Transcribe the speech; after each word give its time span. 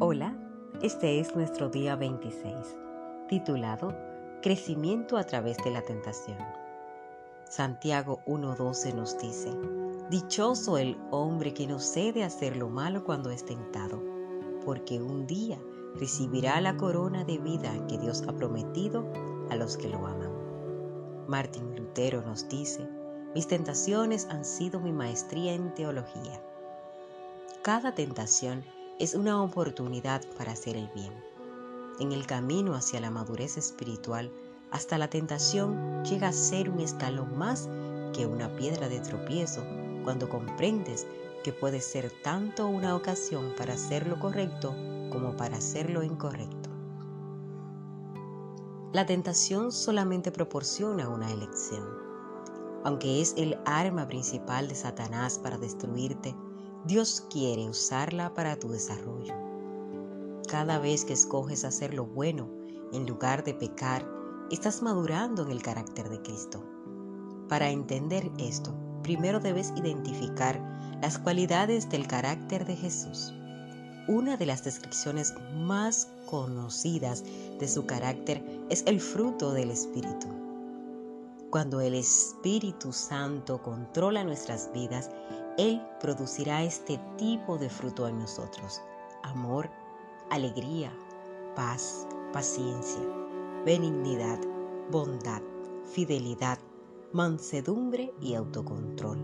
Hola, 0.00 0.36
este 0.82 1.20
es 1.20 1.36
nuestro 1.36 1.68
día 1.68 1.94
26, 1.94 2.52
titulado 3.28 3.94
Crecimiento 4.42 5.16
a 5.16 5.22
través 5.22 5.56
de 5.58 5.70
la 5.70 5.82
tentación. 5.82 6.36
Santiago 7.48 8.20
1.12 8.26 8.92
nos 8.92 9.16
dice, 9.18 9.52
Dichoso 10.10 10.78
el 10.78 10.98
hombre 11.12 11.54
que 11.54 11.68
no 11.68 11.78
cede 11.78 12.24
a 12.24 12.26
hacer 12.26 12.56
lo 12.56 12.68
malo 12.68 13.04
cuando 13.04 13.30
es 13.30 13.44
tentado, 13.44 14.02
porque 14.64 15.00
un 15.00 15.28
día 15.28 15.60
recibirá 15.94 16.60
la 16.60 16.76
corona 16.76 17.22
de 17.22 17.38
vida 17.38 17.72
que 17.86 17.96
Dios 17.96 18.24
ha 18.26 18.32
prometido 18.32 19.06
a 19.48 19.54
los 19.54 19.76
que 19.76 19.88
lo 19.88 20.04
aman. 20.04 20.32
Martín 21.28 21.76
Lutero 21.76 22.20
nos 22.20 22.48
dice, 22.48 22.84
mis 23.32 23.46
tentaciones 23.46 24.26
han 24.28 24.44
sido 24.44 24.80
mi 24.80 24.90
maestría 24.90 25.54
en 25.54 25.72
teología. 25.72 26.42
Cada 27.62 27.94
tentación 27.94 28.64
es 28.98 29.14
una 29.14 29.42
oportunidad 29.42 30.22
para 30.38 30.52
hacer 30.52 30.76
el 30.76 30.88
bien. 30.94 31.12
En 31.98 32.12
el 32.12 32.26
camino 32.26 32.74
hacia 32.74 33.00
la 33.00 33.10
madurez 33.10 33.56
espiritual, 33.56 34.30
hasta 34.70 34.98
la 34.98 35.08
tentación 35.08 36.04
llega 36.04 36.28
a 36.28 36.32
ser 36.32 36.70
un 36.70 36.80
escalón 36.80 37.36
más 37.36 37.68
que 38.12 38.26
una 38.26 38.54
piedra 38.54 38.88
de 38.88 39.00
tropiezo 39.00 39.64
cuando 40.04 40.28
comprendes 40.28 41.06
que 41.42 41.52
puede 41.52 41.80
ser 41.80 42.12
tanto 42.22 42.66
una 42.68 42.94
ocasión 42.94 43.52
para 43.56 43.74
hacer 43.74 44.06
lo 44.06 44.18
correcto 44.18 44.74
como 45.10 45.36
para 45.36 45.56
hacer 45.56 45.90
lo 45.90 46.02
incorrecto. 46.02 46.70
La 48.92 49.06
tentación 49.06 49.72
solamente 49.72 50.30
proporciona 50.30 51.08
una 51.08 51.32
elección. 51.32 51.84
Aunque 52.84 53.20
es 53.20 53.34
el 53.36 53.58
arma 53.64 54.06
principal 54.06 54.68
de 54.68 54.74
Satanás 54.74 55.38
para 55.38 55.58
destruirte, 55.58 56.34
Dios 56.86 57.24
quiere 57.30 57.66
usarla 57.66 58.34
para 58.34 58.56
tu 58.56 58.68
desarrollo. 58.68 59.32
Cada 60.46 60.78
vez 60.78 61.06
que 61.06 61.14
escoges 61.14 61.64
hacer 61.64 61.94
lo 61.94 62.04
bueno 62.04 62.50
en 62.92 63.06
lugar 63.06 63.42
de 63.42 63.54
pecar, 63.54 64.06
estás 64.50 64.82
madurando 64.82 65.44
en 65.44 65.50
el 65.50 65.62
carácter 65.62 66.10
de 66.10 66.20
Cristo. 66.20 66.62
Para 67.48 67.70
entender 67.70 68.30
esto, 68.38 68.74
primero 69.02 69.40
debes 69.40 69.72
identificar 69.76 70.60
las 71.00 71.18
cualidades 71.18 71.88
del 71.88 72.06
carácter 72.06 72.66
de 72.66 72.76
Jesús. 72.76 73.32
Una 74.06 74.36
de 74.36 74.44
las 74.44 74.62
descripciones 74.62 75.32
más 75.54 76.08
conocidas 76.26 77.24
de 77.58 77.66
su 77.66 77.86
carácter 77.86 78.44
es 78.68 78.82
el 78.86 79.00
fruto 79.00 79.54
del 79.54 79.70
Espíritu. 79.70 80.26
Cuando 81.48 81.80
el 81.80 81.94
Espíritu 81.94 82.92
Santo 82.92 83.62
controla 83.62 84.22
nuestras 84.22 84.70
vidas, 84.74 85.08
él 85.56 85.80
producirá 86.00 86.62
este 86.64 86.98
tipo 87.16 87.58
de 87.58 87.70
fruto 87.70 88.08
en 88.08 88.18
nosotros. 88.18 88.82
Amor, 89.22 89.70
alegría, 90.30 90.92
paz, 91.54 92.06
paciencia, 92.32 93.02
benignidad, 93.64 94.38
bondad, 94.90 95.42
fidelidad, 95.84 96.58
mansedumbre 97.12 98.12
y 98.20 98.34
autocontrol. 98.34 99.18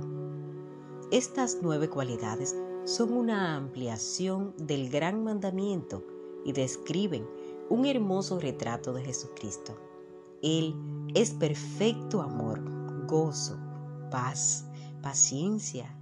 Estas 1.11 1.59
nueve 1.61 1.89
cualidades 1.89 2.57
son 2.85 3.13
una 3.13 3.57
ampliación 3.57 4.55
del 4.57 4.89
gran 4.89 5.25
mandamiento 5.25 6.05
y 6.45 6.53
describen 6.53 7.29
un 7.69 7.87
hermoso 7.87 8.39
retrato 8.39 8.93
de 8.93 9.03
Jesucristo. 9.03 9.77
Él 10.43 10.75
es 11.15 11.33
perfecto 11.33 12.23
amor, 12.23 12.61
gozo, 13.07 13.59
paz, 14.11 14.67
paciencia, 15.03 16.00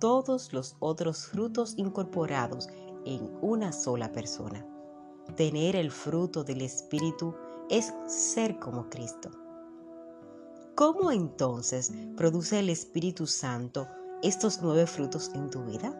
todos 0.00 0.52
los 0.52 0.76
otros 0.80 1.26
frutos 1.26 1.74
incorporados 1.76 2.68
en 3.04 3.30
una 3.42 3.72
sola 3.72 4.10
persona. 4.10 4.66
Tener 5.36 5.76
el 5.76 5.90
fruto 5.90 6.42
del 6.42 6.62
Espíritu 6.62 7.34
es 7.68 7.92
ser 8.06 8.58
como 8.58 8.88
Cristo. 8.88 9.30
¿Cómo 10.74 11.12
entonces 11.12 11.92
produce 12.16 12.58
el 12.58 12.70
Espíritu 12.70 13.26
Santo 13.26 13.86
estos 14.22 14.60
nueve 14.62 14.86
frutos 14.86 15.30
en 15.34 15.50
tu 15.50 15.62
vida? 15.64 15.94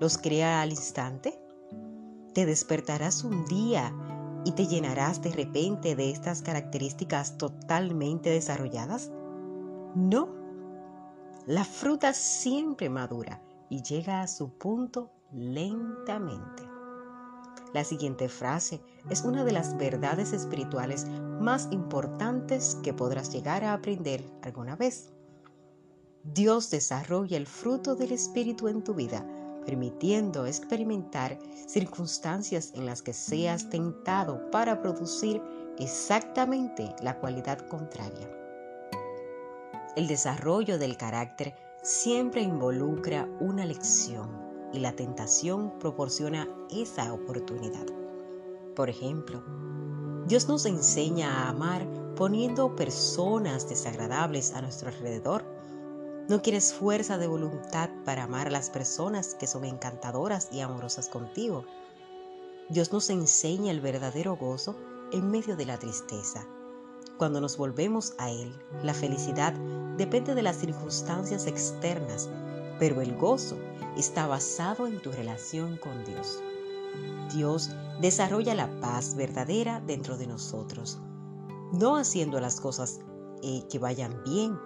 ¿Los 0.00 0.16
crea 0.16 0.62
al 0.62 0.70
instante? 0.70 1.38
¿Te 2.32 2.46
despertarás 2.46 3.24
un 3.24 3.44
día 3.46 3.92
y 4.44 4.52
te 4.52 4.68
llenarás 4.68 5.20
de 5.20 5.32
repente 5.32 5.96
de 5.96 6.10
estas 6.10 6.40
características 6.42 7.36
totalmente 7.36 8.30
desarrolladas? 8.30 9.10
No, 9.96 10.37
la 11.48 11.64
fruta 11.64 12.12
siempre 12.12 12.90
madura 12.90 13.40
y 13.70 13.82
llega 13.82 14.20
a 14.20 14.28
su 14.28 14.50
punto 14.50 15.10
lentamente. 15.32 16.62
La 17.72 17.84
siguiente 17.84 18.28
frase 18.28 18.82
es 19.08 19.22
una 19.22 19.46
de 19.46 19.52
las 19.52 19.74
verdades 19.78 20.34
espirituales 20.34 21.06
más 21.40 21.68
importantes 21.70 22.76
que 22.82 22.92
podrás 22.92 23.32
llegar 23.32 23.64
a 23.64 23.72
aprender 23.72 24.30
alguna 24.42 24.76
vez. 24.76 25.14
Dios 26.22 26.68
desarrolla 26.68 27.38
el 27.38 27.46
fruto 27.46 27.94
del 27.94 28.12
Espíritu 28.12 28.68
en 28.68 28.84
tu 28.84 28.92
vida, 28.92 29.26
permitiendo 29.64 30.44
experimentar 30.44 31.38
circunstancias 31.66 32.72
en 32.74 32.84
las 32.84 33.00
que 33.00 33.14
seas 33.14 33.70
tentado 33.70 34.50
para 34.50 34.82
producir 34.82 35.40
exactamente 35.78 36.94
la 37.00 37.18
cualidad 37.18 37.66
contraria. 37.68 38.37
El 39.98 40.06
desarrollo 40.06 40.78
del 40.78 40.96
carácter 40.96 41.56
siempre 41.82 42.40
involucra 42.40 43.28
una 43.40 43.66
lección 43.66 44.30
y 44.72 44.78
la 44.78 44.92
tentación 44.92 45.76
proporciona 45.80 46.46
esa 46.70 47.12
oportunidad. 47.12 47.84
Por 48.76 48.90
ejemplo, 48.90 49.42
Dios 50.28 50.46
nos 50.46 50.66
enseña 50.66 51.32
a 51.32 51.48
amar 51.48 51.84
poniendo 52.14 52.76
personas 52.76 53.68
desagradables 53.68 54.54
a 54.54 54.62
nuestro 54.62 54.90
alrededor. 54.90 55.44
No 56.28 56.42
quieres 56.42 56.72
fuerza 56.72 57.18
de 57.18 57.26
voluntad 57.26 57.90
para 58.04 58.22
amar 58.22 58.46
a 58.46 58.50
las 58.50 58.70
personas 58.70 59.34
que 59.34 59.48
son 59.48 59.64
encantadoras 59.64 60.48
y 60.52 60.60
amorosas 60.60 61.08
contigo. 61.08 61.64
Dios 62.68 62.92
nos 62.92 63.10
enseña 63.10 63.72
el 63.72 63.80
verdadero 63.80 64.36
gozo 64.36 64.76
en 65.10 65.28
medio 65.28 65.56
de 65.56 65.66
la 65.66 65.76
tristeza 65.76 66.46
cuando 67.18 67.40
nos 67.40 67.56
volvemos 67.56 68.14
a 68.16 68.30
Él, 68.30 68.54
la 68.82 68.94
felicidad 68.94 69.52
depende 69.96 70.34
de 70.34 70.42
las 70.42 70.56
circunstancias 70.56 71.46
externas, 71.46 72.30
pero 72.78 73.02
el 73.02 73.16
gozo 73.16 73.58
está 73.96 74.26
basado 74.28 74.86
en 74.86 75.02
tu 75.02 75.10
relación 75.10 75.76
con 75.78 76.04
Dios. 76.04 76.40
Dios 77.34 77.70
desarrolla 78.00 78.54
la 78.54 78.80
paz 78.80 79.16
verdadera 79.16 79.82
dentro 79.84 80.16
de 80.16 80.28
nosotros, 80.28 81.00
no 81.72 81.96
haciendo 81.96 82.40
las 82.40 82.60
cosas 82.60 83.00
eh, 83.42 83.64
que 83.68 83.80
vayan 83.80 84.22
bien 84.24 84.56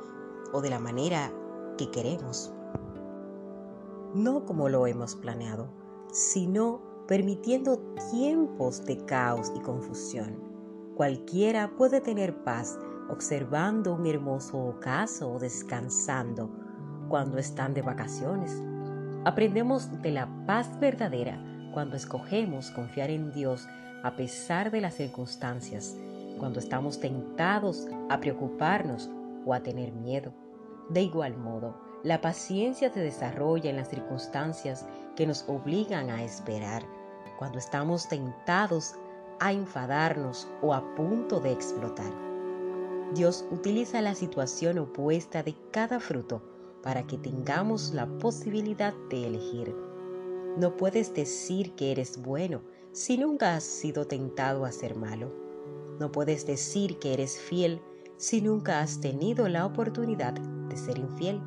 o 0.53 0.61
de 0.61 0.71
la 0.71 0.79
manera 0.79 1.33
que 1.79 1.91
queremos, 1.91 2.53
no 4.15 4.45
como 4.45 4.69
lo 4.69 4.87
hemos 4.87 5.17
planeado, 5.17 5.69
sino 6.13 6.83
permitiendo 7.09 7.79
tiempos 8.11 8.85
de 8.85 8.99
caos 9.07 9.51
y 9.57 9.61
confusión 9.61 10.52
Cualquiera 10.97 11.71
puede 11.77 12.01
tener 12.01 12.45
paz 12.45 12.79
observando 13.09 13.95
un 13.95 14.07
hermoso 14.07 14.59
ocaso 14.59 15.33
o 15.33 15.39
descansando 15.39 16.51
cuando 17.09 17.39
están 17.39 17.73
de 17.73 17.83
vacaciones. 17.83 18.63
Aprendemos 19.25 20.03
de 20.03 20.11
la 20.13 20.29
paz 20.47 20.79
verdadera 20.81 21.43
cuando 21.73 21.97
escogemos 21.97 22.71
confiar 22.71 23.11
en 23.11 23.33
Dios 23.33 23.67
a 24.03 24.17
pesar 24.17 24.71
de 24.71 24.81
las 24.81 24.95
circunstancias, 24.95 25.97
cuando 26.39 26.59
estamos 26.59 27.01
tentados 27.01 27.87
a 28.11 28.21
preocuparnos 28.21 29.09
o 29.47 29.55
a 29.55 29.61
tener 29.61 29.93
miedo. 29.93 30.33
De 30.91 31.03
igual 31.03 31.37
modo, 31.37 31.81
la 32.03 32.21
paciencia 32.21 32.93
se 32.93 33.01
desarrolla 33.01 33.71
en 33.71 33.77
las 33.77 33.89
circunstancias 33.89 34.87
que 35.17 35.27
nos 35.27 35.49
obligan 35.49 36.11
a 36.11 36.23
esperar, 36.23 36.83
cuando 37.39 37.59
estamos 37.59 38.09
tentados 38.09 38.95
a 39.43 39.53
enfadarnos 39.53 40.47
o 40.63 40.73
a 40.73 40.95
punto 40.95 41.41
de 41.41 41.51
explotar. 41.51 42.13
Dios 43.13 43.45
utiliza 43.51 44.01
la 44.01 44.15
situación 44.15 44.79
opuesta 44.79 45.43
de 45.43 45.57
cada 45.73 45.99
fruto 45.99 46.41
para 46.81 47.09
que 47.09 47.19
tengamos 47.19 47.93
la 47.93 48.07
posibilidad 48.21 48.95
de 49.11 49.27
elegir. 49.27 49.75
No 50.57 50.77
puedes 50.77 51.13
decir 51.13 51.75
que 51.75 51.91
eres 51.91 52.23
bueno 52.23 52.63
si 52.93 53.19
nunca 53.19 53.57
has 53.57 53.65
sido 53.65 54.07
tentado 54.07 54.65
a 54.65 54.71
ser 54.71 54.95
malo. 54.95 55.35
No 55.99 56.13
puedes 56.13 56.47
decir 56.47 57.01
que 57.01 57.13
eres 57.13 57.37
fiel 57.37 57.83
si 58.19 58.43
nunca 58.43 58.81
has 58.81 59.01
tenido 59.01 59.49
la 59.49 59.67
oportunidad 59.67 60.35
de 60.35 60.77
ser 60.77 60.99
infiel. 60.99 61.41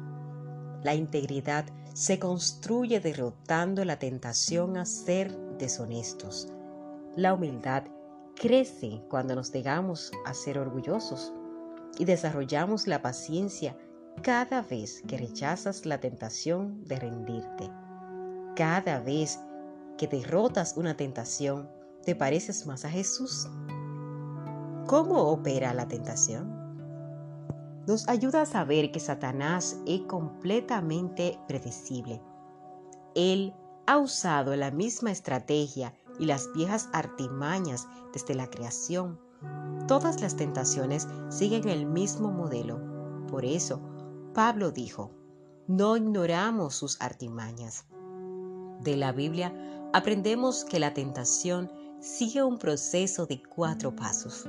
La 0.83 0.95
integridad 0.95 1.65
se 1.93 2.19
construye 2.19 2.99
derrotando 2.99 3.85
la 3.85 3.99
tentación 3.99 4.75
a 4.75 4.85
ser 4.85 5.33
deshonestos, 5.57 6.49
la 7.15 7.33
humildad 7.33 7.83
crece 8.35 9.01
cuando 9.09 9.35
nos 9.35 9.53
negamos 9.53 10.11
a 10.25 10.33
ser 10.33 10.59
orgullosos 10.59 11.33
y 11.97 12.05
desarrollamos 12.05 12.87
la 12.87 13.01
paciencia 13.01 13.77
cada 14.21 14.61
vez 14.61 15.01
que 15.07 15.17
rechazas 15.17 15.85
la 15.85 15.99
tentación 15.99 16.83
de 16.83 16.99
rendirte. 16.99 17.71
Cada 18.55 18.99
vez 18.99 19.39
que 19.97 20.07
derrotas 20.07 20.75
una 20.75 20.97
tentación, 20.97 21.69
te 22.03 22.15
pareces 22.15 22.65
más 22.65 22.83
a 22.85 22.89
Jesús. 22.89 23.49
¿Cómo 24.87 25.31
opera 25.31 25.73
la 25.73 25.87
tentación? 25.87 26.53
Nos 27.87 28.07
ayuda 28.07 28.41
a 28.41 28.45
saber 28.45 28.91
que 28.91 28.99
Satanás 28.99 29.77
es 29.85 30.01
completamente 30.01 31.39
predecible. 31.47 32.21
Él 33.15 33.53
ha 33.85 33.97
usado 33.97 34.55
la 34.55 34.71
misma 34.71 35.11
estrategia 35.11 35.93
y 36.19 36.25
las 36.25 36.51
viejas 36.53 36.89
artimañas 36.93 37.87
desde 38.13 38.35
la 38.35 38.49
creación. 38.49 39.19
Todas 39.87 40.21
las 40.21 40.35
tentaciones 40.35 41.07
siguen 41.29 41.69
el 41.69 41.85
mismo 41.85 42.31
modelo. 42.31 42.79
Por 43.27 43.45
eso, 43.45 43.79
Pablo 44.33 44.71
dijo, 44.71 45.11
no 45.67 45.97
ignoramos 45.97 46.75
sus 46.75 47.01
artimañas. 47.01 47.85
De 48.81 48.97
la 48.97 49.11
Biblia 49.11 49.53
aprendemos 49.93 50.65
que 50.65 50.79
la 50.79 50.93
tentación 50.93 51.71
sigue 51.99 52.43
un 52.43 52.57
proceso 52.57 53.25
de 53.25 53.41
cuatro 53.41 53.95
pasos, 53.95 54.47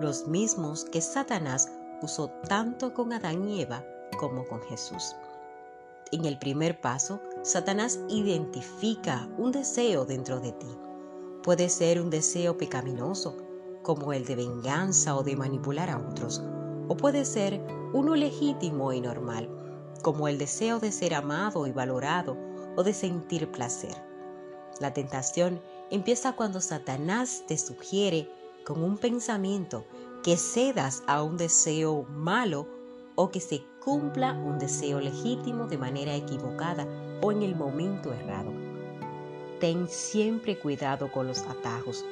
los 0.00 0.26
mismos 0.26 0.84
que 0.84 1.00
Satanás 1.00 1.70
usó 2.00 2.30
tanto 2.48 2.94
con 2.94 3.12
Adán 3.12 3.48
y 3.48 3.62
Eva 3.62 3.84
como 4.18 4.46
con 4.46 4.62
Jesús. 4.62 5.14
En 6.12 6.24
el 6.24 6.38
primer 6.38 6.80
paso, 6.80 7.20
Satanás 7.42 8.00
identifica 8.08 9.28
un 9.36 9.52
deseo 9.52 10.06
dentro 10.06 10.40
de 10.40 10.52
ti. 10.52 10.78
Puede 11.48 11.70
ser 11.70 11.98
un 11.98 12.10
deseo 12.10 12.58
pecaminoso, 12.58 13.34
como 13.82 14.12
el 14.12 14.26
de 14.26 14.36
venganza 14.36 15.16
o 15.16 15.22
de 15.22 15.34
manipular 15.34 15.88
a 15.88 15.96
otros, 15.96 16.42
o 16.88 16.94
puede 16.94 17.24
ser 17.24 17.64
uno 17.94 18.14
legítimo 18.16 18.92
y 18.92 19.00
normal, 19.00 19.48
como 20.02 20.28
el 20.28 20.36
deseo 20.36 20.78
de 20.78 20.92
ser 20.92 21.14
amado 21.14 21.66
y 21.66 21.72
valorado 21.72 22.36
o 22.76 22.82
de 22.82 22.92
sentir 22.92 23.50
placer. 23.50 23.94
La 24.78 24.92
tentación 24.92 25.62
empieza 25.90 26.36
cuando 26.36 26.60
Satanás 26.60 27.44
te 27.48 27.56
sugiere 27.56 28.30
con 28.66 28.82
un 28.82 28.98
pensamiento 28.98 29.86
que 30.22 30.36
cedas 30.36 31.02
a 31.06 31.22
un 31.22 31.38
deseo 31.38 32.02
malo 32.10 32.68
o 33.14 33.30
que 33.30 33.40
se 33.40 33.62
cumpla 33.82 34.34
un 34.34 34.58
deseo 34.58 35.00
legítimo 35.00 35.66
de 35.66 35.78
manera 35.78 36.14
equivocada 36.14 36.86
o 37.22 37.32
en 37.32 37.40
el 37.40 37.56
momento 37.56 38.12
errado. 38.12 38.67
Ten 39.60 39.88
siempre 39.88 40.58
cuidado 40.58 41.10
con 41.10 41.26
los 41.26 41.40
atajos. 41.40 42.04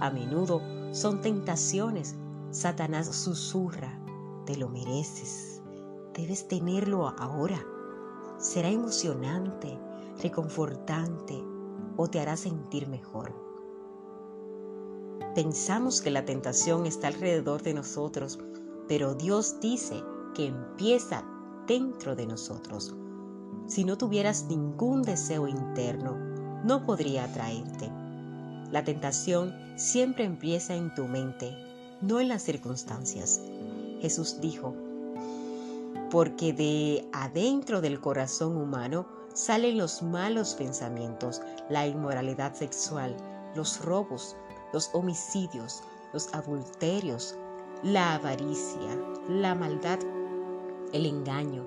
A 0.00 0.10
menudo 0.10 0.62
son 0.92 1.20
tentaciones. 1.20 2.16
Satanás 2.50 3.06
susurra, 3.14 3.98
te 4.46 4.56
lo 4.56 4.68
mereces, 4.68 5.60
debes 6.14 6.48
tenerlo 6.48 7.08
ahora. 7.18 7.62
Será 8.38 8.70
emocionante, 8.70 9.78
reconfortante 10.22 11.42
o 11.96 12.08
te 12.08 12.20
hará 12.20 12.36
sentir 12.36 12.88
mejor. 12.88 13.34
Pensamos 15.34 16.00
que 16.00 16.10
la 16.10 16.24
tentación 16.24 16.86
está 16.86 17.08
alrededor 17.08 17.62
de 17.62 17.74
nosotros, 17.74 18.38
pero 18.88 19.14
Dios 19.14 19.60
dice 19.60 20.02
que 20.34 20.46
empieza 20.46 21.24
dentro 21.66 22.16
de 22.16 22.26
nosotros. 22.26 22.94
Si 23.66 23.84
no 23.84 23.98
tuvieras 23.98 24.46
ningún 24.48 25.02
deseo 25.02 25.46
interno, 25.46 26.25
no 26.66 26.84
podría 26.84 27.24
atraerte. 27.24 27.88
La 28.72 28.82
tentación 28.82 29.54
siempre 29.76 30.24
empieza 30.24 30.74
en 30.74 30.92
tu 30.96 31.06
mente, 31.06 31.56
no 32.00 32.18
en 32.18 32.28
las 32.28 32.42
circunstancias. 32.42 33.40
Jesús 34.00 34.40
dijo, 34.40 34.74
porque 36.10 36.52
de 36.52 37.08
adentro 37.12 37.80
del 37.80 38.00
corazón 38.00 38.56
humano 38.56 39.06
salen 39.32 39.78
los 39.78 40.02
malos 40.02 40.54
pensamientos, 40.54 41.40
la 41.70 41.86
inmoralidad 41.86 42.52
sexual, 42.54 43.16
los 43.54 43.80
robos, 43.84 44.34
los 44.72 44.90
homicidios, 44.92 45.84
los 46.12 46.34
adulterios, 46.34 47.36
la 47.84 48.14
avaricia, 48.16 48.98
la 49.28 49.54
maldad, 49.54 50.00
el 50.92 51.06
engaño, 51.06 51.64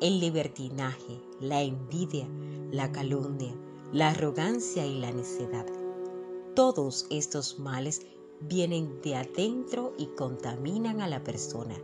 el 0.00 0.20
libertinaje, 0.20 1.20
la 1.40 1.62
envidia, 1.62 2.28
la 2.70 2.92
calumnia, 2.92 3.52
la 3.92 4.10
arrogancia 4.10 4.84
y 4.84 5.00
la 5.00 5.12
necedad. 5.12 5.66
Todos 6.54 7.06
estos 7.10 7.58
males 7.58 8.06
vienen 8.40 9.00
de 9.02 9.16
adentro 9.16 9.94
y 9.98 10.06
contaminan 10.16 11.00
a 11.00 11.08
la 11.08 11.22
persona. 11.22 11.74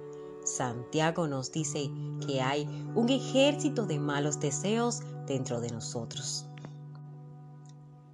Santiago 0.44 1.28
nos 1.28 1.52
dice 1.52 1.90
que 2.26 2.40
hay 2.40 2.66
un 2.94 3.08
ejército 3.08 3.86
de 3.86 3.98
malos 3.98 4.40
deseos 4.40 5.00
dentro 5.26 5.60
de 5.60 5.70
nosotros. 5.70 6.46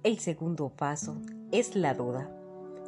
El 0.03 0.19
segundo 0.19 0.69
paso 0.69 1.17
es 1.51 1.75
la 1.75 1.93
duda. 1.93 2.35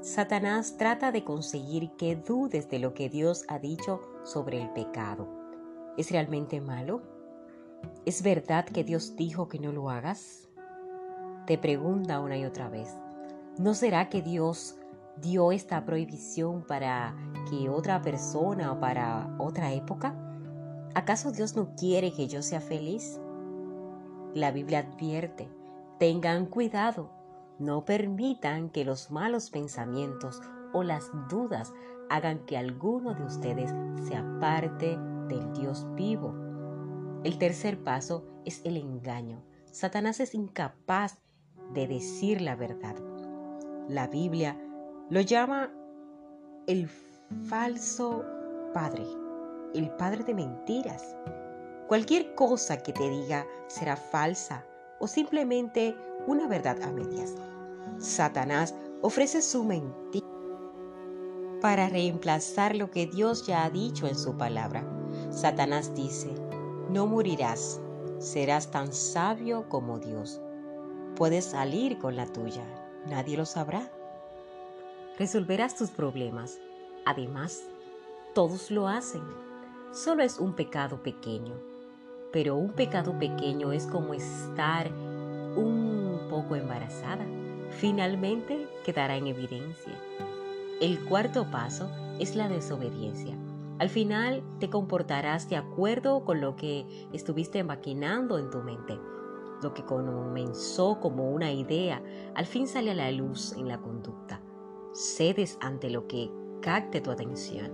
Satanás 0.02 0.78
trata 0.78 1.12
de 1.12 1.24
conseguir 1.24 1.92
que 1.98 2.16
dudes 2.16 2.70
de 2.70 2.80
lo 2.80 2.94
que 2.94 3.10
Dios 3.10 3.46
ha 3.48 3.60
dicho 3.60 4.02
sobre 4.24 4.62
el 4.62 4.70
pecado. 4.72 5.28
¿Es 5.98 6.12
realmente 6.12 6.62
malo? 6.62 7.02
¿Es 8.06 8.22
verdad 8.22 8.66
que 8.66 8.84
Dios 8.84 9.16
dijo 9.16 9.48
que 9.48 9.60
no 9.60 9.72
lo 9.72 9.90
hagas? 9.90 10.48
Te 11.52 11.58
pregunta 11.58 12.22
una 12.22 12.38
y 12.38 12.46
otra 12.46 12.70
vez. 12.70 12.96
¿No 13.58 13.74
será 13.74 14.08
que 14.08 14.22
Dios 14.22 14.78
dio 15.18 15.52
esta 15.52 15.84
prohibición 15.84 16.66
para 16.66 17.14
que 17.50 17.68
otra 17.68 18.02
persona 18.02 18.72
o 18.72 18.80
para 18.80 19.36
otra 19.38 19.74
época? 19.74 20.16
¿Acaso 20.96 21.34
Dios 21.34 21.58
no 21.58 21.76
quiere 21.76 22.14
que 22.14 22.30
yo 22.30 22.42
sea 22.42 22.62
feliz? 22.62 23.20
La 24.34 24.52
Biblia 24.52 24.80
advierte, 24.80 25.50
tengan 26.00 26.46
cuidado 26.46 27.12
no 27.60 27.84
permitan 27.84 28.70
que 28.70 28.86
los 28.86 29.12
malos 29.12 29.50
pensamientos 29.50 30.40
o 30.72 30.84
las 30.84 31.12
dudas 31.30 31.74
hagan 32.10 32.46
que 32.46 32.58
alguno 32.58 33.14
de 33.14 33.26
ustedes 33.26 33.76
se 34.08 34.16
aparte 34.16 34.98
del 35.28 35.52
Dios 35.52 35.86
vivo. 35.96 36.34
El 37.26 37.38
tercer 37.38 37.84
paso 37.84 38.26
es 38.46 38.62
el 38.64 38.78
engaño. 38.78 39.44
Satanás 39.70 40.22
es 40.22 40.34
incapaz 40.34 41.20
de 41.74 41.88
decir 41.88 42.42
la 42.42 42.56
verdad. 42.56 42.96
La 43.88 44.08
Biblia 44.08 44.58
lo 45.10 45.22
llama 45.22 45.72
el 46.68 46.90
falso 47.50 48.24
padre, 48.74 49.06
el 49.74 49.90
padre 49.92 50.24
de 50.24 50.34
mentiras. 50.34 51.16
Cualquier 51.88 52.36
cosa 52.36 52.78
que 52.78 52.94
te 52.94 53.10
diga 53.10 53.46
será 53.68 53.96
falsa 53.96 54.66
o 55.00 55.08
simplemente 55.08 55.96
una 56.28 56.48
verdad 56.48 56.82
a 56.84 56.92
medias. 56.92 57.36
Satanás 57.98 58.76
ofrece 59.02 59.42
su 59.42 59.64
mentira 59.64 60.28
para 61.62 61.90
reemplazar 61.90 62.76
lo 62.76 62.90
que 62.90 63.06
Dios 63.08 63.46
ya 63.46 63.64
ha 63.64 63.70
dicho 63.70 64.08
en 64.08 64.16
su 64.16 64.36
palabra. 64.38 64.84
Satanás 65.30 65.94
dice, 65.94 66.34
no 66.90 67.08
morirás, 67.08 67.80
serás 68.20 68.72
tan 68.72 68.92
sabio 68.92 69.70
como 69.70 70.00
Dios. 70.00 70.42
Puedes 71.16 71.46
salir 71.46 71.98
con 71.98 72.16
la 72.16 72.26
tuya, 72.26 72.64
nadie 73.08 73.38
lo 73.38 73.46
sabrá. 73.46 73.90
Resolverás 75.18 75.76
tus 75.76 75.90
problemas. 75.90 76.60
Además, 77.06 77.64
todos 78.34 78.72
lo 78.72 78.88
hacen. 78.88 79.24
Solo 79.92 80.24
es 80.24 80.40
un 80.40 80.54
pecado 80.54 81.04
pequeño. 81.04 81.54
Pero 82.32 82.56
un 82.56 82.72
pecado 82.72 83.18
pequeño 83.20 83.72
es 83.72 83.86
como 83.88 84.14
estar 84.14 84.90
un 85.56 86.28
poco 86.30 86.56
embarazada 86.56 87.26
finalmente 87.72 88.68
quedará 88.86 89.16
en 89.16 89.28
evidencia. 89.28 89.94
El 90.80 91.04
cuarto 91.06 91.50
paso 91.50 91.90
es 92.20 92.36
la 92.36 92.48
desobediencia. 92.48 93.36
Al 93.80 93.90
final 93.90 94.44
te 94.60 94.70
comportarás 94.70 95.50
de 95.50 95.56
acuerdo 95.56 96.24
con 96.24 96.42
lo 96.42 96.56
que 96.56 96.86
estuviste 97.14 97.64
maquinando 97.64 98.38
en 98.38 98.52
tu 98.52 98.60
mente. 98.60 99.00
Lo 99.62 99.74
que 99.74 99.84
comenzó 99.84 101.00
como 101.00 101.30
una 101.32 101.52
idea, 101.52 102.02
al 102.36 102.46
fin 102.46 102.68
sale 102.68 102.92
a 102.92 102.96
la 102.96 103.12
luz 103.12 103.54
en 103.54 103.68
la 103.68 103.80
conducta. 103.80 104.42
Cedes 104.94 105.58
ante 105.62 105.90
lo 105.90 106.08
que 106.08 106.32
capte 106.62 107.02
tu 107.02 107.12
atención. 107.12 107.72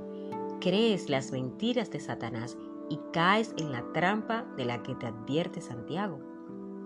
Crees 0.60 1.10
las 1.10 1.32
mentiras 1.32 1.90
de 1.92 2.00
Satanás 2.00 2.58
y 2.90 3.00
caes 3.14 3.54
en 3.58 3.72
la 3.72 3.84
trampa 3.94 4.46
de 4.58 4.66
la 4.66 4.84
que 4.84 4.96
te 4.96 5.08
advierte 5.08 5.62
Santiago. 5.62 6.20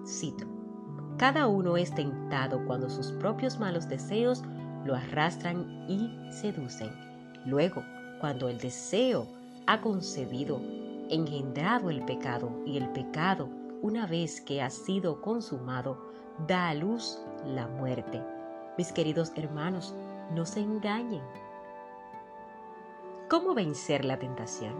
Cito. 0.06 0.46
Cada 1.18 1.48
uno 1.48 1.78
es 1.78 1.94
tentado 1.94 2.66
cuando 2.66 2.90
sus 2.90 3.12
propios 3.14 3.60
malos 3.60 3.88
deseos 3.88 4.44
lo 4.86 4.96
arrastran 4.96 5.86
y 5.88 6.32
seducen. 6.32 6.90
Luego, 7.46 7.84
cuando 8.20 8.50
el 8.50 8.58
deseo 8.58 9.28
ha 9.68 9.82
concebido, 9.82 10.60
engendrado 11.10 11.90
el 11.90 12.04
pecado 12.06 12.52
y 12.66 12.78
el 12.78 12.90
pecado, 12.90 13.50
una 13.82 14.08
vez 14.08 14.42
que 14.42 14.62
ha 14.62 14.70
sido 14.70 15.22
consumado, 15.22 15.98
da 16.48 16.70
a 16.70 16.74
luz 16.74 17.20
la 17.46 17.68
muerte. 17.68 18.22
Mis 18.78 18.92
queridos 18.92 19.32
hermanos, 19.36 19.94
no 20.34 20.46
se 20.46 20.62
engañen. 20.62 21.24
¿Cómo 23.30 23.54
vencer 23.54 24.06
la 24.06 24.20
tentación? 24.20 24.74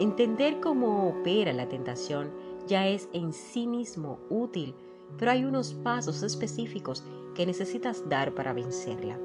Entender 0.00 0.60
cómo 0.60 1.08
opera 1.08 1.52
la 1.52 1.68
tentación 1.68 2.30
ya 2.66 2.86
es 2.86 3.08
en 3.12 3.32
sí 3.32 3.66
mismo 3.66 4.18
útil 4.28 4.74
pero 5.18 5.30
hay 5.30 5.44
unos 5.44 5.72
pasos 5.72 6.22
específicos 6.22 7.04
que 7.34 7.46
necesitas 7.46 8.08
dar 8.08 8.34
para 8.34 8.52
vencerla. 8.52 9.18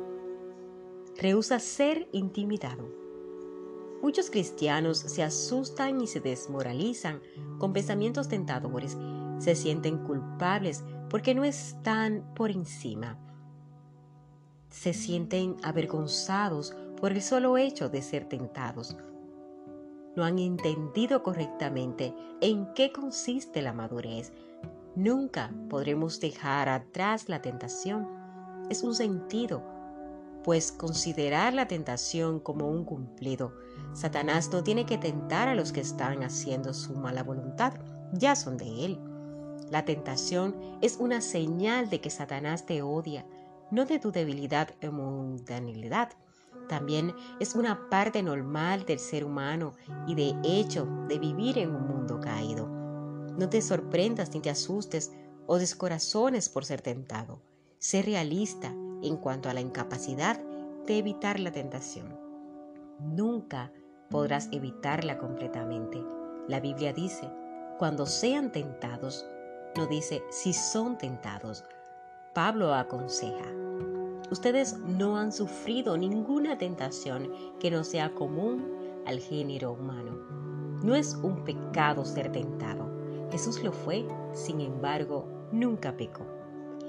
Rehúsa 1.18 1.60
ser 1.60 2.08
intimidado. 2.12 3.01
Muchos 4.02 4.30
cristianos 4.30 4.98
se 4.98 5.24
asustan 5.24 6.02
y 6.02 6.08
se 6.08 6.20
desmoralizan 6.20 7.22
con 7.60 7.72
pensamientos 7.72 8.28
tentadores, 8.28 8.98
se 9.38 9.56
sienten 9.56 10.00
culpables 10.00 10.84
porque 11.10 11.36
no 11.36 11.44
están 11.44 12.34
por 12.36 12.52
encima. 12.52 13.20
Se 14.70 14.94
sienten 14.94 15.58
avergonzados 15.64 16.76
por 17.00 17.12
el 17.12 17.22
solo 17.22 17.58
hecho 17.58 17.90
de 17.90 18.02
ser 18.02 18.26
tentados. 18.26 18.96
No 20.16 20.24
han 20.24 20.40
entendido 20.40 21.24
correctamente 21.24 22.14
en 22.42 22.74
qué 22.74 22.92
consiste 22.92 23.62
la 23.62 23.74
madurez. 23.74 24.32
Nunca 24.96 25.52
podremos 25.70 26.20
dejar 26.20 26.70
atrás 26.70 27.30
la 27.30 27.42
tentación. 27.42 28.08
Es 28.70 28.84
un 28.84 28.94
sentido, 28.94 29.64
pues 30.44 30.72
considerar 30.72 31.54
la 31.54 31.68
tentación 31.68 32.40
como 32.40 32.70
un 32.70 32.84
cumplido. 32.84 33.54
Satanás 33.94 34.50
no 34.52 34.64
tiene 34.64 34.86
que 34.86 34.98
tentar 34.98 35.48
a 35.48 35.56
los 35.56 35.72
que 35.72 35.82
están 35.82 36.24
haciendo 36.24 36.74
su 36.74 36.94
mala 36.94 37.24
voluntad, 37.24 37.74
ya 38.14 38.36
son 38.36 38.58
de 38.58 38.86
él. 38.86 39.00
La 39.70 39.86
tentación 39.86 40.56
es 40.82 40.98
una 40.98 41.22
señal 41.22 41.90
de 41.90 42.02
que 42.02 42.10
Satanás 42.10 42.66
te 42.66 42.82
odia, 42.82 43.26
no 43.72 43.86
de 43.86 44.00
tu 44.00 44.12
debilidad 44.12 44.70
o 44.84 44.92
mundanilidad. 44.92 46.10
También 46.68 47.14
es 47.40 47.56
una 47.56 47.90
parte 47.90 48.22
normal 48.22 48.86
del 48.86 49.00
ser 49.00 49.24
humano 49.24 49.74
y 50.08 50.16
de 50.16 50.36
hecho 50.44 50.86
de 51.08 51.20
vivir 51.20 51.58
en 51.58 51.76
un 51.76 51.88
mundo 51.88 52.20
caído. 52.20 52.68
No 52.68 53.50
te 53.50 53.62
sorprendas 53.62 54.34
ni 54.34 54.42
te 54.42 54.50
asustes 54.50 55.12
o 55.48 55.58
descorazones 55.58 56.50
por 56.50 56.66
ser 56.66 56.82
tentado. 56.82 57.42
Sé 57.80 58.02
realista 58.02 58.74
en 59.02 59.18
cuanto 59.18 59.50
a 59.50 59.54
la 59.54 59.62
incapacidad 59.62 60.40
de 60.86 60.98
evitar 60.98 61.40
la 61.40 61.52
tentación. 61.52 62.21
Nunca 63.02 63.72
podrás 64.10 64.48
evitarla 64.52 65.18
completamente. 65.18 66.04
La 66.48 66.60
Biblia 66.60 66.94
dice, 66.94 67.28
cuando 67.80 68.06
sean 68.06 68.52
tentados, 68.52 69.28
no 69.76 69.88
dice 69.88 70.22
si 70.30 70.54
son 70.54 70.98
tentados. 71.00 71.64
Pablo 72.36 72.74
aconseja, 72.76 73.46
ustedes 74.30 74.78
no 74.78 75.18
han 75.18 75.32
sufrido 75.32 75.98
ninguna 75.98 76.58
tentación 76.58 77.32
que 77.60 77.72
no 77.72 77.84
sea 77.84 78.14
común 78.14 79.04
al 79.08 79.20
género 79.20 79.74
humano. 79.74 80.12
No 80.84 80.96
es 80.96 81.16
un 81.16 81.44
pecado 81.44 82.06
ser 82.06 82.32
tentado. 82.32 82.90
Jesús 83.32 83.64
lo 83.64 83.72
fue, 83.72 84.06
sin 84.34 84.62
embargo, 84.62 85.26
nunca 85.52 85.98
pecó. 85.98 86.26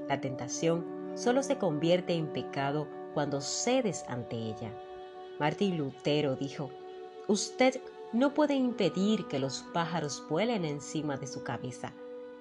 La 0.09 0.21
tentación 0.21 0.85
solo 1.15 1.43
se 1.43 1.57
convierte 1.57 2.13
en 2.13 2.33
pecado 2.33 2.87
cuando 3.15 3.41
cedes 3.41 4.05
ante 4.09 4.37
ella. 4.37 4.73
Martín 5.43 5.77
Lutero 5.77 6.37
dijo, 6.37 6.71
usted 7.27 7.81
no 8.13 8.33
puede 8.33 8.55
impedir 8.55 9.27
que 9.27 9.41
los 9.41 9.65
pájaros 9.75 10.23
vuelen 10.31 10.65
encima 10.65 11.17
de 11.17 11.27
su 11.27 11.43
cabeza, 11.43 11.93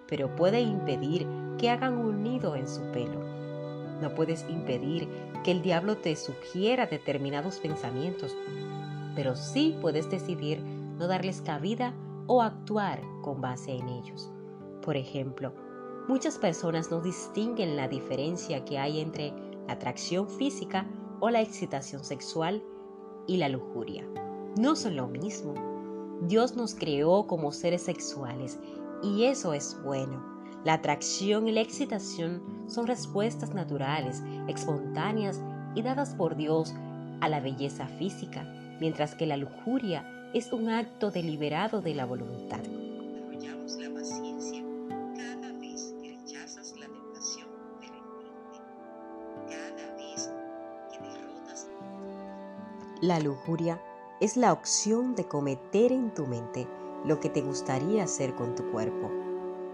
pero 0.08 0.36
puede 0.36 0.62
impedir 0.62 1.25
que 1.58 1.72
hagan 1.72 1.98
un 1.98 2.22
nido 2.22 2.55
en 2.55 2.67
su 2.67 2.79
pelo. 2.91 3.20
No 4.01 4.13
puedes 4.13 4.46
impedir 4.48 5.10
que 5.43 5.50
el 5.50 5.63
diablo 5.63 5.98
te 5.98 6.15
sugiera 6.15 6.86
determinados 6.86 7.58
pensamientos, 7.58 8.36
pero 9.15 9.36
sí 9.36 9.75
puedes 9.81 10.08
decidir 10.12 10.62
no 10.62 11.08
darles 11.08 11.41
cabida 11.41 11.96
o 12.27 12.43
actuar 12.43 13.01
con 13.24 13.41
base 13.41 13.72
en 13.72 13.89
ellos. 13.89 14.29
Por 14.84 14.96
ejemplo, 14.96 15.55
muchas 16.08 16.38
personas 16.38 16.91
no 16.91 17.01
distinguen 17.01 17.75
la 17.75 17.88
diferencia 17.88 18.63
que 18.63 18.77
hay 18.77 19.00
entre 19.00 19.34
la 19.65 19.74
atracción 19.74 20.29
física 20.29 20.86
o 21.20 21.31
la 21.31 21.41
excitación 21.41 22.03
sexual 22.03 22.62
y 23.28 23.38
la 23.38 23.50
lujuria. 23.50 24.06
No 24.58 24.75
son 24.75 24.96
lo 24.96 25.08
mismo. 25.08 25.54
Dios 26.28 26.56
nos 26.56 26.75
creó 26.75 27.25
como 27.28 27.51
seres 27.51 27.82
sexuales 27.84 28.60
y 29.01 29.24
eso 29.24 29.54
es 29.54 29.78
bueno. 29.84 30.24
La 30.63 30.74
atracción 30.74 31.48
y 31.48 31.51
la 31.51 31.62
excitación 31.62 32.42
son 32.68 32.86
respuestas 32.86 33.54
naturales, 33.54 34.22
espontáneas 34.48 35.42
y 35.74 35.82
dadas 35.82 36.13
por 36.13 36.36
Dios 36.36 36.74
a 37.20 37.30
la 37.30 37.40
belleza 37.40 37.88
física, 37.88 38.44
mientras 38.80 39.16
que 39.16 39.25
la 39.25 39.38
lujuria 39.38 40.06
es 40.34 40.54
un 40.54 40.70
acto 40.70 41.10
deliberado 41.12 41.82
de 41.82 41.96
la 41.96 42.06
voluntad. 42.06 42.62
La 53.01 53.20
lujuria 53.20 53.81
es 54.20 54.38
la 54.38 54.53
opción 54.53 55.15
de 55.15 55.27
cometer 55.27 55.91
en 55.91 56.13
tu 56.13 56.27
mente 56.27 56.67
lo 57.03 57.20
que 57.20 57.31
te 57.31 57.41
gustaría 57.41 58.03
hacer 58.03 58.36
con 58.36 58.53
tu 58.53 58.70
cuerpo. 58.70 59.10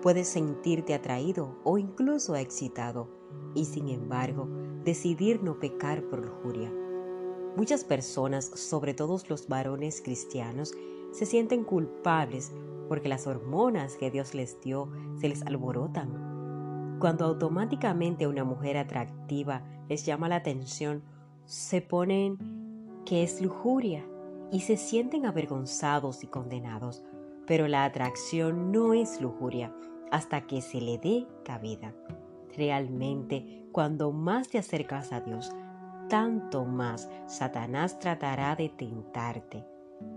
Puedes 0.01 0.29
sentirte 0.29 0.93
atraído 0.93 1.59
o 1.65 1.77
incluso 1.77 2.37
excitado 2.37 3.09
y 3.53 3.65
sin 3.65 3.89
embargo 3.89 4.47
decidir 4.85 5.43
no 5.43 5.59
pecar 5.59 6.03
por 6.03 6.25
lujuria. 6.25 6.71
Muchas 7.57 7.83
personas, 7.83 8.45
sobre 8.45 8.93
todo 8.93 9.19
los 9.27 9.49
varones 9.49 10.01
cristianos, 10.01 10.73
se 11.11 11.25
sienten 11.25 11.65
culpables 11.65 12.53
porque 12.87 13.09
las 13.09 13.27
hormonas 13.27 13.97
que 13.97 14.09
Dios 14.09 14.35
les 14.35 14.61
dio 14.61 14.89
se 15.19 15.27
les 15.27 15.41
alborotan. 15.41 16.97
Cuando 17.01 17.25
automáticamente 17.25 18.25
una 18.25 18.45
mujer 18.45 18.77
atractiva 18.77 19.65
les 19.89 20.05
llama 20.05 20.29
la 20.29 20.37
atención, 20.37 21.03
se 21.43 21.81
ponen 21.81 22.57
que 23.07 23.23
es 23.23 23.41
lujuria 23.41 24.05
y 24.51 24.59
se 24.59 24.77
sienten 24.77 25.25
avergonzados 25.25 26.23
y 26.23 26.27
condenados 26.27 27.03
pero 27.47 27.67
la 27.67 27.85
atracción 27.85 28.71
no 28.71 28.93
es 28.93 29.21
lujuria 29.21 29.73
hasta 30.11 30.45
que 30.45 30.61
se 30.61 30.81
le 30.81 30.99
dé 30.99 31.25
cabida. 31.43 31.95
Realmente, 32.55 33.65
cuando 33.71 34.11
más 34.11 34.49
te 34.49 34.57
acercas 34.57 35.11
a 35.13 35.21
Dios, 35.21 35.51
tanto 36.09 36.65
más 36.65 37.09
Satanás 37.25 37.99
tratará 37.99 38.55
de 38.55 38.69
tentarte. 38.69 39.65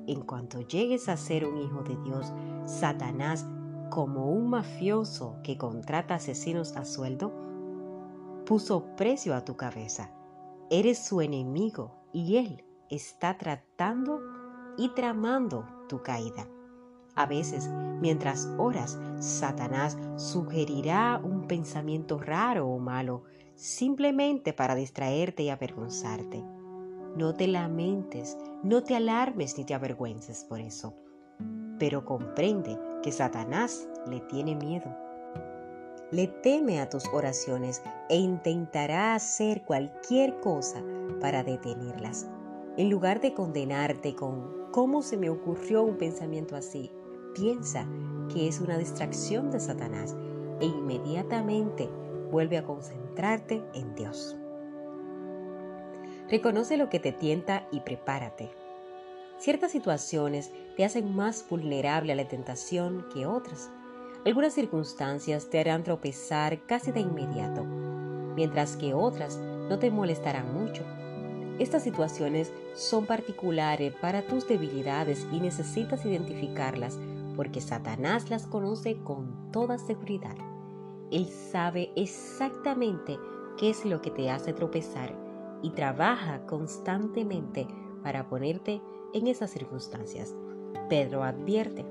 En 0.06 0.22
cuanto 0.22 0.60
llegues 0.60 1.08
a 1.08 1.16
ser 1.16 1.46
un 1.46 1.58
hijo 1.58 1.82
de 1.82 1.96
Dios, 2.04 2.32
Satanás, 2.64 3.46
como 3.90 4.30
un 4.30 4.50
mafioso 4.50 5.38
que 5.42 5.56
contrata 5.56 6.16
asesinos 6.16 6.76
a 6.76 6.84
sueldo, 6.84 7.32
puso 8.44 8.96
precio 8.96 9.34
a 9.34 9.44
tu 9.44 9.56
cabeza. 9.56 10.10
Eres 10.68 10.98
su 10.98 11.20
enemigo 11.20 11.92
y 12.12 12.36
él 12.36 12.64
está 12.90 13.38
tratando 13.38 14.20
y 14.76 14.88
tramando 14.90 15.66
tu 15.88 16.02
caída. 16.02 16.46
A 17.14 17.26
veces, 17.26 17.68
mientras 18.00 18.48
oras, 18.58 18.98
Satanás 19.18 19.98
sugerirá 20.16 21.20
un 21.22 21.46
pensamiento 21.46 22.18
raro 22.18 22.68
o 22.68 22.78
malo, 22.78 23.24
simplemente 23.56 24.52
para 24.52 24.74
distraerte 24.74 25.42
y 25.42 25.50
avergonzarte. 25.50 26.42
No 27.16 27.34
te 27.34 27.46
lamentes, 27.46 28.38
no 28.62 28.82
te 28.82 28.96
alarmes 28.96 29.58
ni 29.58 29.64
te 29.64 29.74
avergüences 29.74 30.44
por 30.44 30.60
eso, 30.60 30.94
pero 31.78 32.04
comprende 32.04 32.78
que 33.02 33.12
Satanás 33.12 33.88
le 34.08 34.20
tiene 34.20 34.54
miedo. 34.54 34.96
Le 36.12 36.26
teme 36.26 36.80
a 36.80 36.88
tus 36.88 37.06
oraciones 37.08 37.82
e 38.08 38.16
intentará 38.16 39.14
hacer 39.14 39.62
cualquier 39.64 40.40
cosa 40.40 40.82
para 41.20 41.42
detenerlas. 41.42 42.28
En 42.80 42.88
lugar 42.88 43.20
de 43.20 43.34
condenarte 43.34 44.14
con 44.14 44.70
¿cómo 44.72 45.02
se 45.02 45.18
me 45.18 45.28
ocurrió 45.28 45.82
un 45.82 45.98
pensamiento 45.98 46.56
así? 46.56 46.90
piensa 47.34 47.86
que 48.32 48.48
es 48.48 48.58
una 48.58 48.78
distracción 48.78 49.50
de 49.50 49.60
Satanás 49.60 50.16
e 50.62 50.64
inmediatamente 50.64 51.90
vuelve 52.30 52.56
a 52.56 52.64
concentrarte 52.64 53.62
en 53.74 53.94
Dios. 53.94 54.34
Reconoce 56.30 56.78
lo 56.78 56.88
que 56.88 57.00
te 57.00 57.12
tienta 57.12 57.68
y 57.70 57.80
prepárate. 57.80 58.48
Ciertas 59.36 59.72
situaciones 59.72 60.50
te 60.74 60.82
hacen 60.86 61.14
más 61.14 61.44
vulnerable 61.50 62.14
a 62.14 62.16
la 62.16 62.28
tentación 62.28 63.04
que 63.12 63.26
otras. 63.26 63.70
Algunas 64.24 64.54
circunstancias 64.54 65.50
te 65.50 65.60
harán 65.60 65.84
tropezar 65.84 66.64
casi 66.64 66.92
de 66.92 67.00
inmediato, 67.00 67.62
mientras 67.62 68.78
que 68.78 68.94
otras 68.94 69.36
no 69.36 69.78
te 69.78 69.90
molestarán 69.90 70.54
mucho. 70.54 70.82
Estas 71.60 71.82
situaciones 71.82 72.54
son 72.74 73.04
particulares 73.04 73.92
para 74.00 74.26
tus 74.26 74.48
debilidades 74.48 75.26
y 75.30 75.40
necesitas 75.40 76.06
identificarlas 76.06 76.98
porque 77.36 77.60
Satanás 77.60 78.30
las 78.30 78.46
conoce 78.46 78.96
con 79.04 79.52
toda 79.52 79.76
seguridad. 79.76 80.34
Él 81.10 81.26
sabe 81.26 81.92
exactamente 81.96 83.18
qué 83.58 83.68
es 83.68 83.84
lo 83.84 84.00
que 84.00 84.10
te 84.10 84.30
hace 84.30 84.54
tropezar 84.54 85.14
y 85.62 85.68
trabaja 85.72 86.46
constantemente 86.46 87.68
para 88.02 88.26
ponerte 88.26 88.80
en 89.12 89.26
esas 89.26 89.50
circunstancias. 89.50 90.34
Pedro 90.88 91.24
advierte, 91.24 91.84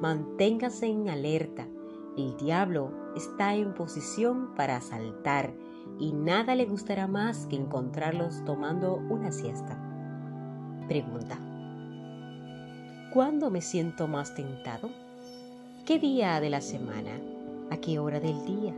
manténgase 0.00 0.86
en 0.86 1.08
alerta 1.08 1.68
El 2.16 2.36
diablo 2.36 2.90
está 3.14 3.54
en 3.54 3.74
posición 3.74 4.56
para 4.56 4.78
asaltar 4.78 5.54
y 5.98 6.12
nada 6.12 6.54
le 6.54 6.66
gustará 6.66 7.06
más 7.06 7.46
que 7.46 7.56
encontrarlos 7.56 8.44
tomando 8.44 8.96
una 8.96 9.32
siesta. 9.32 9.78
Pregunta. 10.88 11.38
¿Cuándo 13.12 13.50
me 13.50 13.60
siento 13.60 14.08
más 14.08 14.34
tentado? 14.34 14.90
¿Qué 15.86 15.98
día 15.98 16.40
de 16.40 16.50
la 16.50 16.60
semana? 16.60 17.12
¿A 17.70 17.76
qué 17.76 17.98
hora 17.98 18.20
del 18.20 18.44
día? 18.44 18.74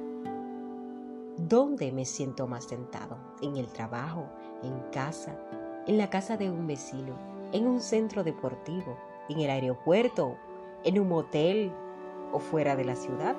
¿Dónde 1.38 1.92
me 1.92 2.04
siento 2.04 2.46
más 2.46 2.66
tentado? 2.66 3.16
¿En 3.42 3.56
el 3.56 3.68
trabajo? 3.68 4.26
¿En 4.62 4.78
casa? 4.92 5.38
¿En 5.86 5.98
la 5.98 6.10
casa 6.10 6.36
de 6.36 6.50
un 6.50 6.66
vecino? 6.66 7.14
¿En 7.52 7.66
un 7.66 7.80
centro 7.80 8.24
deportivo? 8.24 8.96
¿En 9.28 9.40
el 9.40 9.50
aeropuerto? 9.50 10.36
¿En 10.84 10.98
un 10.98 11.08
motel? 11.08 11.72
o 12.32 12.38
fuera 12.38 12.76
de 12.76 12.84
la 12.84 12.96
ciudad? 12.96 13.36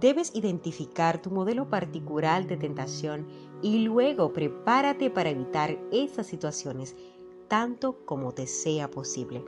Debes 0.00 0.34
identificar 0.34 1.22
tu 1.22 1.30
modelo 1.30 1.68
particular 1.68 2.46
de 2.46 2.56
tentación 2.56 3.26
y 3.62 3.78
luego 3.84 4.32
prepárate 4.32 5.10
para 5.10 5.30
evitar 5.30 5.78
esas 5.92 6.26
situaciones 6.26 6.96
tanto 7.48 8.04
como 8.04 8.32
te 8.32 8.46
sea 8.46 8.90
posible. 8.90 9.44